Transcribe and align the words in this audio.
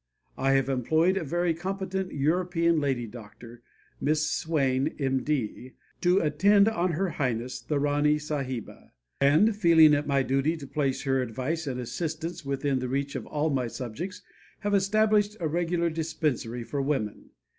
I 0.35 0.53
have 0.53 0.67
employed 0.67 1.15
a 1.15 1.23
very 1.23 1.53
competent 1.53 2.11
European 2.11 2.79
lady 2.79 3.05
doctor, 3.05 3.61
Miss 3.99 4.27
Swain, 4.31 4.95
M.D., 4.97 5.73
to 6.01 6.19
attend 6.21 6.67
on 6.67 6.93
Her 6.93 7.09
Highness, 7.09 7.61
the 7.61 7.77
Rani 7.77 8.15
Sahiba, 8.17 8.93
and, 9.19 9.55
feeling 9.55 9.93
it 9.93 10.07
my 10.07 10.23
duty 10.23 10.57
to 10.57 10.65
place 10.65 11.03
her 11.03 11.21
advice 11.21 11.67
and 11.67 11.79
assistance 11.79 12.43
within 12.43 12.79
the 12.79 12.89
reach 12.89 13.13
of 13.13 13.27
all 13.27 13.51
my 13.51 13.67
subjects, 13.67 14.23
have 14.61 14.73
established 14.73 15.37
a 15.39 15.47
regular 15.47 15.91
dispensary 15.91 16.63
for 16.63 16.81
women. 16.81 17.29